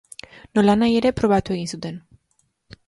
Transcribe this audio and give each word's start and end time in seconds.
Nolanahi 0.59 0.97
ere, 1.01 1.11
probatu 1.21 1.57
egin 1.59 1.71
zuten. 1.77 2.05